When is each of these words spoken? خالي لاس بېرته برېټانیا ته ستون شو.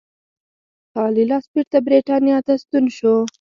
خالي 0.91 1.23
لاس 1.29 1.45
بېرته 1.53 1.77
برېټانیا 1.85 2.37
ته 2.45 2.53
ستون 2.61 2.85
شو. 2.97 3.15